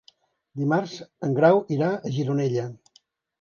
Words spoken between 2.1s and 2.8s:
Gironella.